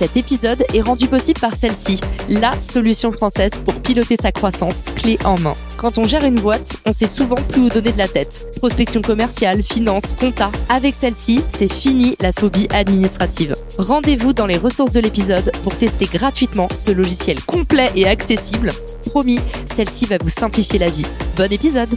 [0.00, 5.18] Cet épisode est rendu possible par celle-ci, la solution française pour piloter sa croissance clé
[5.26, 5.52] en main.
[5.76, 8.46] Quand on gère une boîte, on sait souvent plus où donner de la tête.
[8.56, 10.50] Prospection commerciale, finance, compta.
[10.70, 13.54] Avec celle-ci, c'est fini la phobie administrative.
[13.76, 18.72] Rendez-vous dans les ressources de l'épisode pour tester gratuitement ce logiciel complet et accessible.
[19.04, 21.04] Promis, celle-ci va vous simplifier la vie.
[21.36, 21.90] Bon épisode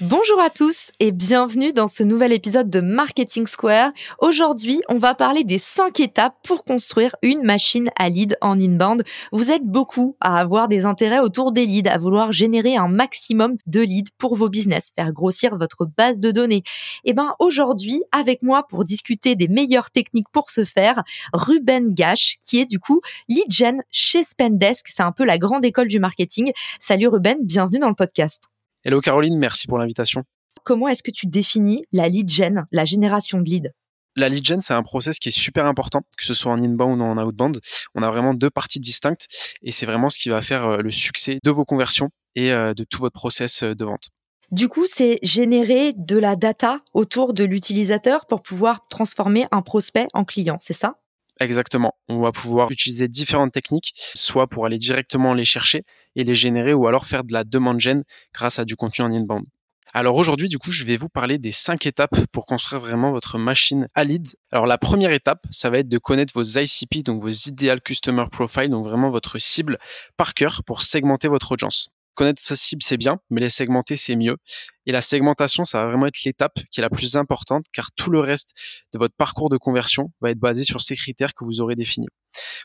[0.00, 3.90] Bonjour à tous et bienvenue dans ce nouvel épisode de Marketing Square.
[4.20, 9.02] Aujourd'hui, on va parler des 5 étapes pour construire une machine à lead en inbound.
[9.32, 13.56] Vous êtes beaucoup à avoir des intérêts autour des leads, à vouloir générer un maximum
[13.66, 16.62] de leads pour vos business, faire grossir votre base de données.
[17.02, 21.92] Et eh ben aujourd'hui, avec moi pour discuter des meilleures techniques pour ce faire, Ruben
[21.92, 24.86] Gash, qui est du coup lead gen chez Spendesk.
[24.86, 26.52] C'est un peu la grande école du marketing.
[26.78, 28.44] Salut Ruben, bienvenue dans le podcast.
[28.84, 30.22] Hello Caroline, merci pour l'invitation.
[30.62, 33.72] Comment est-ce que tu définis la lead gen, la génération de lead
[34.16, 37.00] la lead gen, c'est un process qui est super important, que ce soit en inbound
[37.00, 37.60] ou en outbound.
[37.94, 39.28] On a vraiment deux parties distinctes
[39.62, 42.74] et c'est vraiment ce qui va faire euh, le succès de vos conversions et euh,
[42.74, 44.08] de tout votre process euh, de vente.
[44.50, 50.08] Du coup, c'est générer de la data autour de l'utilisateur pour pouvoir transformer un prospect
[50.14, 50.98] en client, c'est ça?
[51.40, 51.94] Exactement.
[52.08, 55.84] On va pouvoir utiliser différentes techniques, soit pour aller directement les chercher
[56.18, 58.02] et les générer, ou alors faire de la demande gen
[58.34, 59.46] grâce à du contenu en inbound.
[59.94, 63.38] Alors aujourd'hui, du coup, je vais vous parler des cinq étapes pour construire vraiment votre
[63.38, 64.36] machine à leads.
[64.52, 68.26] Alors la première étape, ça va être de connaître vos ICP, donc vos Ideal Customer
[68.30, 69.78] Profile, donc vraiment votre cible
[70.18, 71.88] par cœur pour segmenter votre audience
[72.18, 74.38] connaître sa cible, c'est bien, mais les segmenter, c'est mieux.
[74.86, 78.10] Et la segmentation, ça va vraiment être l'étape qui est la plus importante, car tout
[78.10, 78.54] le reste
[78.92, 82.08] de votre parcours de conversion va être basé sur ces critères que vous aurez définis.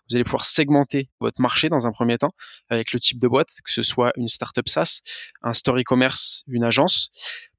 [0.10, 2.34] Vous allez pouvoir segmenter votre marché dans un premier temps
[2.70, 5.02] avec le type de boîte, que ce soit une startup SaaS,
[5.42, 7.10] un store e-commerce, une agence,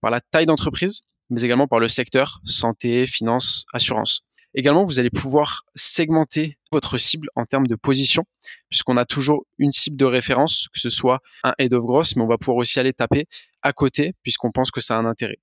[0.00, 4.20] par la taille d'entreprise, mais également par le secteur santé, finance, assurance.
[4.56, 8.24] Également, vous allez pouvoir segmenter votre cible en termes de position,
[8.70, 12.22] puisqu'on a toujours une cible de référence, que ce soit un head of gross, mais
[12.22, 13.26] on va pouvoir aussi aller taper
[13.62, 15.38] à côté, puisqu'on pense que ça a un intérêt.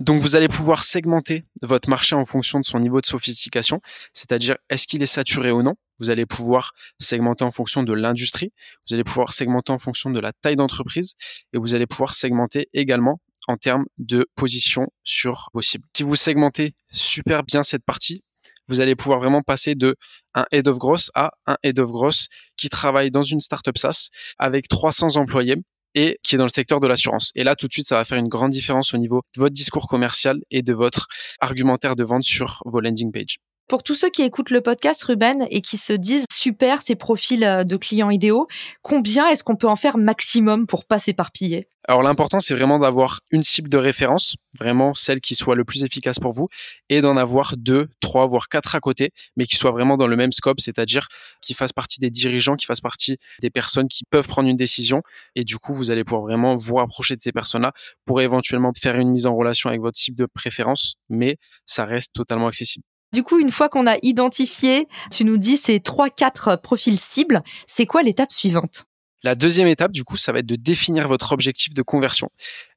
[0.00, 3.80] Donc vous allez pouvoir segmenter votre marché en fonction de son niveau de sophistication,
[4.12, 5.74] c'est-à-dire est-ce qu'il est saturé ou non.
[5.98, 8.52] Vous allez pouvoir segmenter en fonction de l'industrie,
[8.88, 11.14] vous allez pouvoir segmenter en fonction de la taille d'entreprise
[11.52, 15.86] et vous allez pouvoir segmenter également en termes de position sur vos cibles.
[15.96, 18.22] Si vous segmentez super bien cette partie,
[18.68, 19.96] vous allez pouvoir vraiment passer de
[20.34, 24.10] un head of gross à un head of gross qui travaille dans une startup SaaS
[24.38, 25.56] avec 300 employés
[25.94, 27.32] et qui est dans le secteur de l'assurance.
[27.36, 29.54] Et là, tout de suite, ça va faire une grande différence au niveau de votre
[29.54, 31.06] discours commercial et de votre
[31.40, 33.38] argumentaire de vente sur vos landing pages.
[33.68, 37.42] Pour tous ceux qui écoutent le podcast, Ruben, et qui se disent super ces profils
[37.42, 38.46] euh, de clients idéaux,
[38.80, 41.68] combien est-ce qu'on peut en faire maximum pour pas s'éparpiller?
[41.88, 45.82] Alors l'important, c'est vraiment d'avoir une cible de référence, vraiment celle qui soit le plus
[45.82, 46.46] efficace pour vous,
[46.90, 50.16] et d'en avoir deux, trois, voire quatre à côté, mais qui soient vraiment dans le
[50.16, 51.08] même scope, c'est-à-dire
[51.42, 55.02] qui fassent partie des dirigeants, qui fassent partie des personnes qui peuvent prendre une décision,
[55.34, 57.72] et du coup, vous allez pouvoir vraiment vous rapprocher de ces personnes-là
[58.04, 62.12] pour éventuellement faire une mise en relation avec votre cible de préférence, mais ça reste
[62.12, 62.84] totalement accessible.
[63.12, 67.42] Du coup, une fois qu'on a identifié, tu nous dis ces trois, quatre profils cibles,
[67.66, 68.86] c'est quoi l'étape suivante?
[69.26, 72.30] La deuxième étape, du coup, ça va être de définir votre objectif de conversion.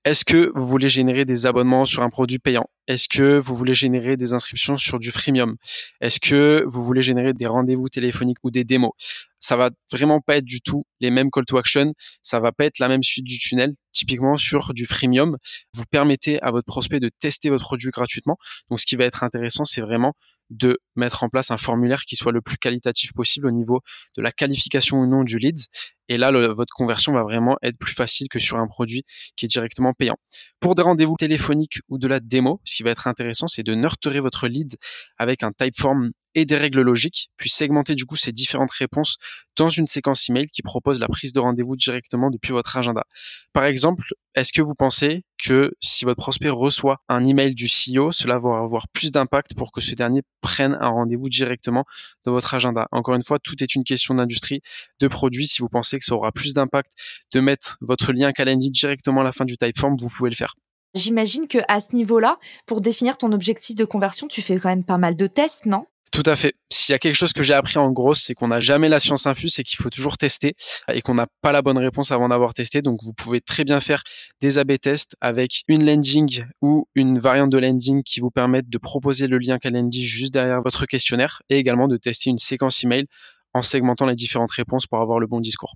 [0.03, 2.65] Est-ce que vous voulez générer des abonnements sur un produit payant?
[2.87, 5.57] Est-ce que vous voulez générer des inscriptions sur du freemium?
[6.01, 8.93] Est-ce que vous voulez générer des rendez-vous téléphoniques ou des démos?
[9.37, 11.93] Ça va vraiment pas être du tout les mêmes call to action.
[12.23, 13.75] Ça va pas être la même suite du tunnel.
[13.91, 15.37] Typiquement sur du freemium,
[15.75, 18.39] vous permettez à votre prospect de tester votre produit gratuitement.
[18.71, 20.15] Donc, ce qui va être intéressant, c'est vraiment
[20.49, 23.81] de mettre en place un formulaire qui soit le plus qualitatif possible au niveau
[24.17, 25.67] de la qualification ou non du leads.
[26.09, 29.03] Et là, votre conversion va vraiment être plus facile que sur un produit
[29.35, 30.17] qui est directement payant.
[30.59, 33.75] Pour des rendez-vous téléphoniques ou de la démo, ce qui va être intéressant, c'est de
[33.75, 34.75] nurturer votre lead
[35.17, 39.17] avec un typeform et des règles logiques, puis segmenter du coup ces différentes réponses
[39.57, 43.03] dans une séquence email qui propose la prise de rendez-vous directement depuis votre agenda.
[43.51, 44.03] Par exemple,
[44.35, 48.59] est-ce que vous pensez que si votre prospect reçoit un email du CEO, cela va
[48.59, 51.83] avoir plus d'impact pour que ce dernier prenne un rendez-vous directement
[52.25, 52.87] dans votre agenda?
[52.91, 54.61] Encore une fois, tout est une question d'industrie,
[54.99, 55.47] de produit.
[55.47, 56.91] Si vous pensez que ça aura plus d'impact
[57.33, 60.55] de mettre votre lien calendrier directement à la fin du typeform, vous pouvez le faire.
[60.95, 64.83] J'imagine que à ce niveau-là, pour définir ton objectif de conversion, tu fais quand même
[64.83, 65.85] pas mal de tests, non?
[66.11, 66.55] Tout à fait.
[66.71, 68.99] S'il y a quelque chose que j'ai appris en gros, c'est qu'on n'a jamais la
[68.99, 70.55] science infuse, c'est qu'il faut toujours tester
[70.91, 72.81] et qu'on n'a pas la bonne réponse avant d'avoir testé.
[72.81, 74.01] Donc vous pouvez très bien faire
[74.41, 78.77] des A/B tests avec une landing ou une variante de landing qui vous permettent de
[78.79, 83.05] proposer le lien Calendly juste derrière votre questionnaire et également de tester une séquence email
[83.53, 85.75] en segmentant les différentes réponses pour avoir le bon discours.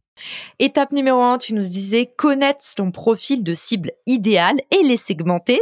[0.59, 5.61] Étape numéro un, tu nous disais connaître ton profil de cible idéal et les segmenter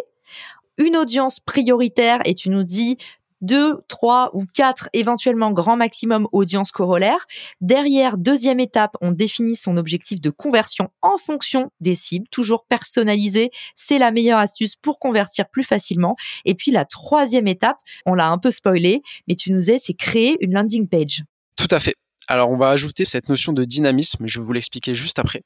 [0.78, 2.98] une audience prioritaire et tu nous dis
[3.42, 7.26] deux, trois ou quatre éventuellement grand maximum audience corollaire.
[7.60, 13.50] Derrière, deuxième étape, on définit son objectif de conversion en fonction des cibles, toujours personnalisé.
[13.76, 16.16] C'est la meilleure astuce pour convertir plus facilement.
[16.46, 19.96] Et puis la troisième étape, on l'a un peu spoilé, mais tu nous disais, c'est
[19.96, 21.24] créer une landing page.
[21.56, 21.96] Tout à fait.
[22.32, 25.44] Alors, on va ajouter cette notion de dynamisme, je vais vous l'expliquer juste après.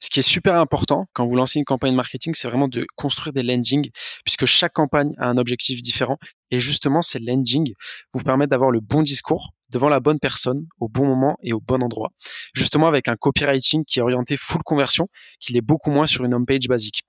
[0.00, 3.32] Ce qui est super important quand vous lancez une campagne marketing, c'est vraiment de construire
[3.32, 3.88] des landings,
[4.24, 6.18] puisque chaque campagne a un objectif différent.
[6.50, 7.74] Et justement, ces landings
[8.14, 11.60] vous permettent d'avoir le bon discours devant la bonne personne, au bon moment et au
[11.60, 12.10] bon endroit.
[12.52, 15.06] Justement, avec un copywriting qui est orienté full conversion,
[15.38, 17.02] qu'il est beaucoup moins sur une homepage basique.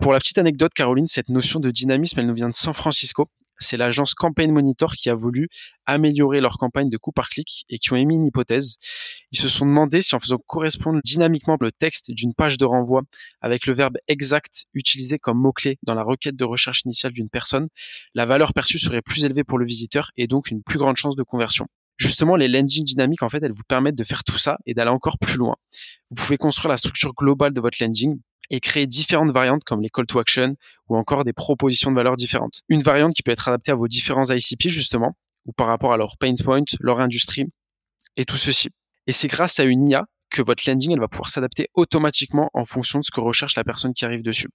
[0.00, 3.28] Pour la petite anecdote, Caroline, cette notion de dynamisme, elle nous vient de San Francisco
[3.62, 5.48] c'est l'agence Campaign Monitor qui a voulu
[5.86, 8.76] améliorer leur campagne de coût par clic et qui ont émis une hypothèse.
[9.32, 13.02] Ils se sont demandé si en faisant correspondre dynamiquement le texte d'une page de renvoi
[13.40, 17.68] avec le verbe exact utilisé comme mot-clé dans la requête de recherche initiale d'une personne,
[18.14, 21.16] la valeur perçue serait plus élevée pour le visiteur et donc une plus grande chance
[21.16, 21.66] de conversion.
[21.98, 24.90] Justement, les landing dynamiques, en fait, elles vous permettent de faire tout ça et d'aller
[24.90, 25.54] encore plus loin.
[26.10, 28.18] Vous pouvez construire la structure globale de votre landing
[28.50, 30.56] et créer différentes variantes comme les call to action
[30.88, 32.62] ou encore des propositions de valeur différentes.
[32.68, 35.16] Une variante qui peut être adaptée à vos différents ICP justement
[35.46, 37.46] ou par rapport à leur pain point, leur industrie
[38.16, 38.68] et tout ceci.
[39.06, 42.64] Et c'est grâce à une IA que votre landing elle va pouvoir s'adapter automatiquement en
[42.64, 44.48] fonction de ce que recherche la personne qui arrive dessus.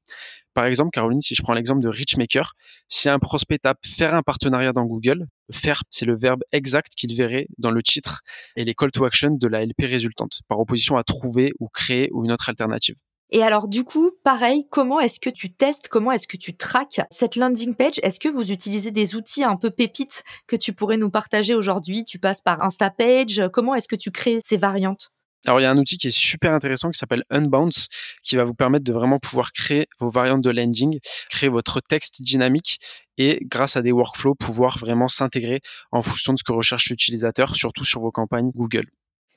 [0.53, 2.53] Par exemple, Caroline, si je prends l'exemple de Richmaker,
[2.87, 7.15] si un prospect tape faire un partenariat dans Google, faire, c'est le verbe exact qu'il
[7.15, 8.21] verrait dans le titre
[8.55, 12.09] et les call to action de la LP résultante, par opposition à trouver ou créer
[12.11, 12.95] ou une autre alternative.
[13.29, 17.01] Et alors du coup, pareil, comment est-ce que tu testes, comment est-ce que tu traques
[17.09, 17.99] cette landing page?
[18.03, 22.05] Est-ce que vous utilisez des outils un peu pépites que tu pourrais nous partager aujourd'hui?
[22.05, 25.11] Tu passes par Instapage, comment est-ce que tu crées ces variantes?
[25.45, 27.87] Alors, il y a un outil qui est super intéressant qui s'appelle Unbounce,
[28.21, 32.21] qui va vous permettre de vraiment pouvoir créer vos variantes de landing, créer votre texte
[32.21, 32.79] dynamique
[33.17, 37.55] et grâce à des workflows, pouvoir vraiment s'intégrer en fonction de ce que recherche l'utilisateur,
[37.55, 38.87] surtout sur vos campagnes Google.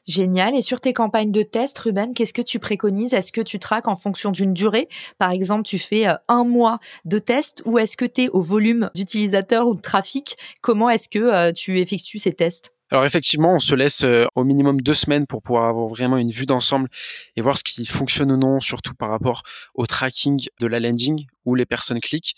[0.06, 0.56] Génial.
[0.56, 3.12] Et sur tes campagnes de test, Ruben, qu'est-ce que tu préconises?
[3.12, 4.88] Est-ce que tu traques en fonction d'une durée?
[5.18, 8.40] Par exemple, tu fais euh, un mois de test ou est-ce que tu es au
[8.40, 10.36] volume d'utilisateurs ou de trafic?
[10.62, 12.72] Comment est-ce que euh, tu effectues ces tests?
[12.92, 16.30] Alors effectivement, on se laisse euh, au minimum deux semaines pour pouvoir avoir vraiment une
[16.30, 16.88] vue d'ensemble
[17.36, 19.42] et voir ce qui fonctionne ou non, surtout par rapport
[19.74, 22.34] au tracking de la landing où les personnes cliquent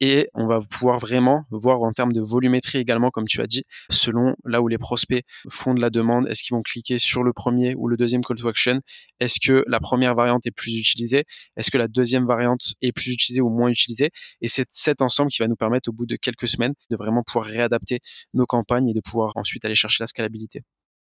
[0.00, 3.62] et on va pouvoir vraiment voir en termes de volumétrie également, comme tu as dit,
[3.90, 7.32] selon là où les prospects font de la demande, est-ce qu'ils vont cliquer sur le
[7.32, 8.80] premier ou le deuxième call to action,
[9.20, 11.24] est-ce que la première variante est plus utilisée,
[11.56, 14.10] est-ce que la deuxième variante est plus utilisée ou moins utilisée,
[14.40, 17.22] et c'est cet ensemble qui va nous permettre au bout de quelques semaines de vraiment
[17.22, 18.00] pouvoir réadapter
[18.34, 20.62] nos campagnes et de pouvoir ensuite aller chercher la scalabilité.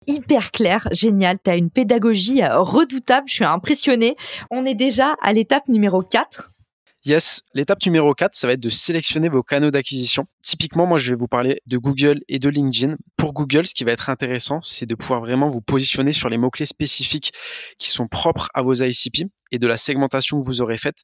[0.07, 4.15] Hyper clair, génial, tu as une pédagogie euh, redoutable, je suis impressionnée.
[4.49, 6.49] On est déjà à l'étape numéro 4
[7.03, 10.27] Yes, l'étape numéro 4, ça va être de sélectionner vos canaux d'acquisition.
[10.43, 12.95] Typiquement, moi, je vais vous parler de Google et de LinkedIn.
[13.17, 16.37] Pour Google, ce qui va être intéressant, c'est de pouvoir vraiment vous positionner sur les
[16.37, 17.33] mots-clés spécifiques
[17.79, 20.99] qui sont propres à vos ICP et de la segmentation que vous aurez faite.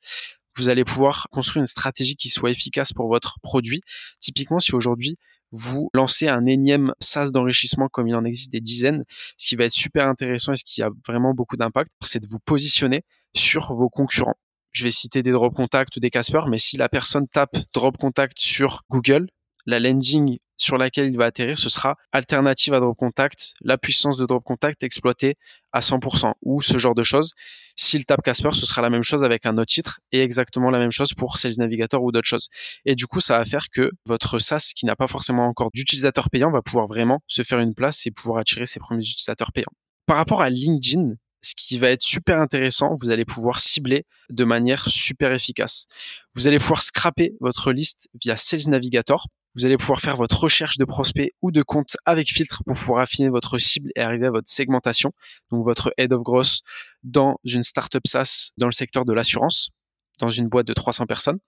[0.55, 3.81] Vous allez pouvoir construire une stratégie qui soit efficace pour votre produit.
[4.19, 5.17] Typiquement, si aujourd'hui,
[5.51, 9.03] vous lancez un énième SaaS d'enrichissement comme il en existe des dizaines,
[9.37, 12.27] ce qui va être super intéressant et ce qui a vraiment beaucoup d'impact, c'est de
[12.27, 14.37] vous positionner sur vos concurrents
[14.77, 17.97] je vais citer des drop contact ou des Casper, mais si la personne tape drop
[17.97, 19.27] contact sur Google,
[19.65, 24.17] la landing sur laquelle il va atterrir, ce sera alternative à drop contact, la puissance
[24.17, 25.35] de drop contact exploitée
[25.71, 27.33] à 100% ou ce genre de choses.
[27.75, 30.79] S'il tape Casper, ce sera la même chose avec un autre titre et exactement la
[30.79, 32.49] même chose pour Sales Navigator ou d'autres choses.
[32.85, 36.29] Et du coup, ça va faire que votre SaaS qui n'a pas forcément encore d'utilisateurs
[36.29, 39.73] payants va pouvoir vraiment se faire une place et pouvoir attirer ses premiers utilisateurs payants.
[40.05, 44.43] Par rapport à LinkedIn, ce qui va être super intéressant, vous allez pouvoir cibler de
[44.43, 45.87] manière super efficace.
[46.35, 49.27] Vous allez pouvoir scraper votre liste via Sales Navigator.
[49.55, 53.01] Vous allez pouvoir faire votre recherche de prospects ou de comptes avec filtre pour pouvoir
[53.01, 55.13] affiner votre cible et arriver à votre segmentation,
[55.51, 56.59] donc votre head of growth
[57.03, 59.69] dans une startup SaaS dans le secteur de l'assurance
[60.19, 61.39] dans une boîte de 300 personnes.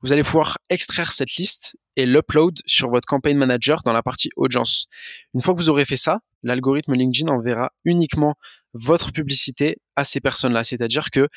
[0.00, 4.30] Vous allez pouvoir extraire cette liste et l'upload sur votre campaign manager dans la partie
[4.36, 4.86] audience.
[5.34, 8.34] Une fois que vous aurez fait ça, l'algorithme LinkedIn enverra uniquement
[8.74, 10.64] votre publicité à ces personnes-là.
[10.64, 11.28] C'est-à-dire que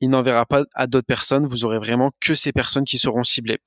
[0.00, 1.48] il n'enverra pas à d'autres personnes.
[1.48, 3.58] Vous aurez vraiment que ces personnes qui seront ciblées.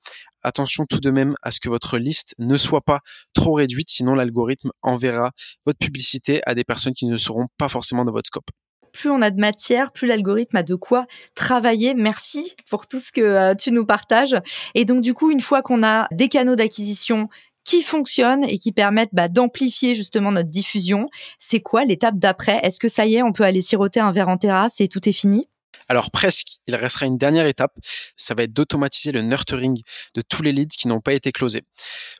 [0.44, 3.00] attention tout de même à ce que votre liste ne soit pas
[3.32, 5.30] trop réduite, sinon l'algorithme enverra
[5.64, 8.50] votre publicité à des personnes qui ne seront pas forcément dans votre scope
[8.92, 11.94] plus on a de matière, plus l'algorithme a de quoi travailler.
[11.94, 14.36] Merci pour tout ce que euh, tu nous partages.
[14.74, 17.28] Et donc du coup, une fois qu'on a des canaux d'acquisition
[17.64, 21.08] qui fonctionnent et qui permettent bah, d'amplifier justement notre diffusion.
[21.38, 22.58] C'est quoi l'étape d'après?
[22.62, 25.08] Est-ce que ça y est, on peut aller siroter un verre en terrasse et tout
[25.08, 25.48] est fini?
[25.88, 27.76] Alors presque, il restera une dernière étape,
[28.16, 29.78] ça va être d'automatiser le nurturing
[30.14, 31.62] de tous les leads qui n'ont pas été closés.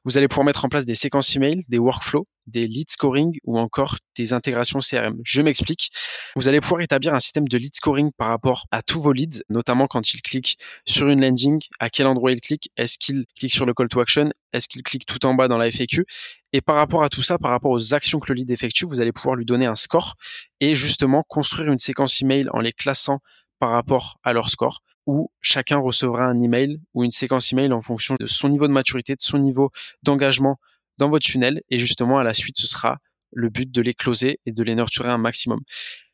[0.04, 3.58] Vous allez pouvoir mettre en place des séquences email, des workflows, des lead scoring ou
[3.58, 5.20] encore des intégrations CRM.
[5.24, 5.90] Je m'explique.
[6.36, 9.42] Vous allez pouvoir établir un système de lead scoring par rapport à tous vos leads,
[9.48, 13.52] notamment quand ils cliquent sur une landing, à quel endroit ils cliquent, est-ce qu'ils cliquent
[13.52, 16.04] sur le call to action, est-ce qu'ils cliquent tout en bas dans la FAQ.
[16.52, 19.00] Et par rapport à tout ça, par rapport aux actions que le lead effectue, vous
[19.00, 20.14] allez pouvoir lui donner un score
[20.60, 23.20] et justement construire une séquence email en les classant
[23.62, 27.80] par rapport à leur score, où chacun recevra un email ou une séquence email en
[27.80, 29.70] fonction de son niveau de maturité, de son niveau
[30.02, 30.58] d'engagement
[30.98, 31.62] dans votre tunnel.
[31.70, 32.98] Et justement, à la suite, ce sera
[33.30, 35.60] le but de les closer et de les nurturer un maximum.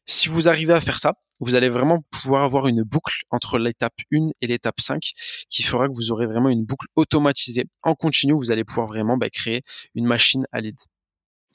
[0.05, 3.97] Si vous arrivez à faire ça, vous allez vraiment pouvoir avoir une boucle entre l'étape
[4.12, 5.00] 1 et l'étape 5
[5.49, 7.64] qui fera que vous aurez vraiment une boucle automatisée.
[7.83, 9.62] En continu, vous allez pouvoir vraiment bah, créer
[9.95, 10.85] une machine à leads.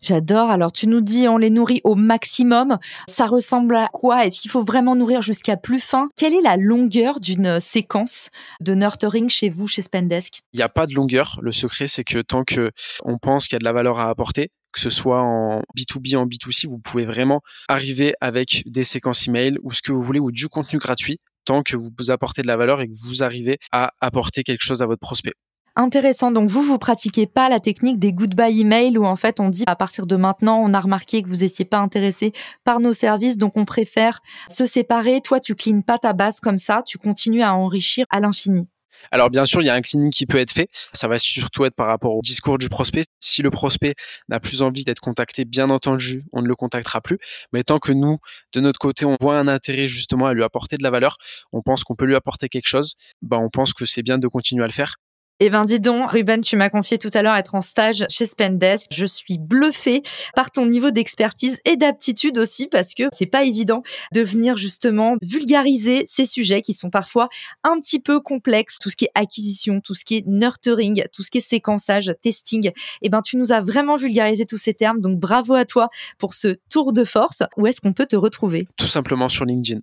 [0.03, 0.49] J'adore.
[0.49, 2.77] Alors tu nous dis on les nourrit au maximum.
[3.07, 4.25] Ça ressemble à quoi?
[4.25, 6.07] Est-ce qu'il faut vraiment nourrir jusqu'à plus fin?
[6.17, 8.29] Quelle est la longueur d'une séquence
[8.59, 10.41] de nurturing chez vous, chez Spendesk?
[10.51, 11.37] Il n'y a pas de longueur.
[11.41, 12.71] Le secret, c'est que tant que
[13.05, 16.17] on pense qu'il y a de la valeur à apporter, que ce soit en B2B,
[16.17, 20.19] en B2C, vous pouvez vraiment arriver avec des séquences email ou ce que vous voulez
[20.19, 23.57] ou du contenu gratuit tant que vous apportez de la valeur et que vous arrivez
[23.71, 25.33] à apporter quelque chose à votre prospect.
[25.75, 26.31] Intéressant.
[26.31, 29.63] Donc vous, vous pratiquez pas la technique des goodbye email où en fait on dit
[29.65, 32.31] à partir de maintenant, on a remarqué que vous étiez pas intéressé
[32.63, 35.21] par nos services, donc on préfère se séparer.
[35.21, 38.67] Toi, tu cleans pas ta base comme ça, tu continues à enrichir à l'infini.
[39.11, 40.69] Alors bien sûr, il y a un cleaning qui peut être fait.
[40.93, 43.05] Ça va surtout être par rapport au discours du prospect.
[43.19, 43.95] Si le prospect
[44.29, 47.17] n'a plus envie d'être contacté, bien entendu, on ne le contactera plus.
[47.51, 48.17] Mais tant que nous,
[48.53, 51.17] de notre côté, on voit un intérêt justement à lui apporter de la valeur,
[51.51, 54.27] on pense qu'on peut lui apporter quelque chose, ben on pense que c'est bien de
[54.27, 54.97] continuer à le faire.
[55.45, 58.25] Eh ben dis donc, Ruben, tu m'as confié tout à l'heure être en stage chez
[58.25, 58.91] Spendesk.
[58.93, 60.01] Je suis bluffée
[60.37, 63.83] par ton niveau d'expertise et d'aptitude aussi parce que c'est pas évident
[64.13, 67.27] de venir justement vulgariser ces sujets qui sont parfois
[67.65, 68.79] un petit peu complexes.
[68.79, 72.15] Tout ce qui est acquisition, tout ce qui est nurturing, tout ce qui est séquençage,
[72.21, 72.71] testing.
[73.01, 75.01] Eh ben tu nous as vraiment vulgarisé tous ces termes.
[75.01, 77.43] Donc bravo à toi pour ce tour de force.
[77.57, 78.65] Où est-ce qu'on peut te retrouver?
[78.77, 79.81] Tout simplement sur LinkedIn.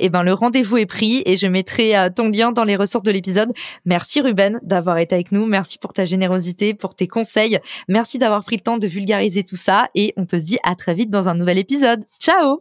[0.00, 3.04] eh ben le rendez-vous est pris et je mettrai euh, ton lien dans les ressources
[3.04, 3.52] de l'épisode.
[3.84, 5.46] Merci Ruben d'avoir avec nous.
[5.46, 7.58] Merci pour ta générosité, pour tes conseils.
[7.88, 10.94] Merci d'avoir pris le temps de vulgariser tout ça et on te dit à très
[10.94, 12.04] vite dans un nouvel épisode.
[12.20, 12.60] Ciao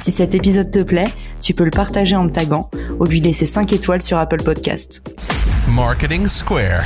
[0.00, 3.46] Si cet épisode te plaît, tu peux le partager en me taguant ou lui laisser
[3.46, 5.08] 5 étoiles sur Apple Podcast.
[5.68, 6.84] Marketing Square.